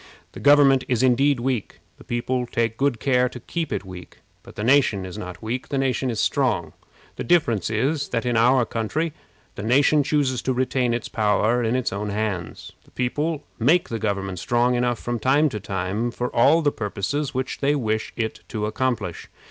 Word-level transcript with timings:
The 0.31 0.39
government 0.39 0.83
is 0.87 1.03
indeed 1.03 1.39
weak. 1.39 1.79
The 1.99 2.03
people 2.03 2.47
take 2.47 2.75
good 2.75 2.99
care 2.99 3.29
to 3.29 3.39
keep 3.39 3.71
it 3.71 3.85
weak. 3.85 4.17
But 4.41 4.55
the 4.55 4.63
nation 4.63 5.05
is 5.05 5.15
not 5.15 5.43
weak; 5.43 5.67
the 5.69 5.77
nation 5.77 6.09
is 6.09 6.19
strong. 6.19 6.73
The 7.17 7.23
difference 7.23 7.69
is, 7.69 8.09
that 8.09 8.25
in 8.25 8.35
our 8.35 8.65
country 8.65 9.13
the 9.53 9.61
nation 9.61 10.01
chooses 10.01 10.41
to 10.41 10.53
retain 10.53 10.95
its 10.95 11.07
power 11.07 11.63
in 11.63 11.75
its 11.75 11.93
own 11.93 12.09
hands. 12.09 12.71
The 12.83 12.89
people 12.89 13.43
make 13.59 13.89
the 13.89 13.99
government 13.99 14.39
strong 14.39 14.73
enough 14.73 14.97
from 14.97 15.19
time 15.19 15.49
to 15.49 15.59
time 15.59 16.09
for 16.09 16.35
all 16.35 16.63
the 16.63 16.71
purposes 16.71 17.35
which 17.35 17.59
they 17.59 17.75
wish 17.75 18.11
it 18.17 18.39
to 18.47 18.65
accomplish. 18.65 19.29